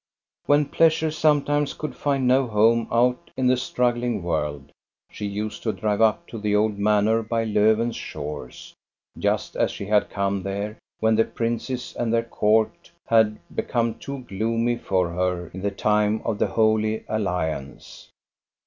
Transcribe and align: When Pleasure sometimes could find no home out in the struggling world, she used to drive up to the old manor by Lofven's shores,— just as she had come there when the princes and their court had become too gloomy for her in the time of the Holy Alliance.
When 0.47 0.65
Pleasure 0.65 1.11
sometimes 1.11 1.75
could 1.75 1.95
find 1.95 2.27
no 2.27 2.47
home 2.47 2.87
out 2.91 3.29
in 3.37 3.45
the 3.45 3.55
struggling 3.55 4.23
world, 4.23 4.71
she 5.11 5.27
used 5.27 5.61
to 5.61 5.71
drive 5.73 6.01
up 6.01 6.25
to 6.29 6.39
the 6.39 6.55
old 6.55 6.79
manor 6.79 7.21
by 7.21 7.45
Lofven's 7.45 7.95
shores,— 7.97 8.73
just 9.19 9.55
as 9.55 9.69
she 9.69 9.85
had 9.85 10.09
come 10.09 10.41
there 10.41 10.79
when 11.01 11.15
the 11.17 11.23
princes 11.23 11.95
and 11.95 12.11
their 12.11 12.23
court 12.23 12.89
had 13.05 13.37
become 13.55 13.93
too 13.99 14.21
gloomy 14.27 14.75
for 14.75 15.09
her 15.11 15.49
in 15.49 15.61
the 15.61 15.69
time 15.69 16.23
of 16.25 16.39
the 16.39 16.47
Holy 16.47 17.05
Alliance. 17.07 18.09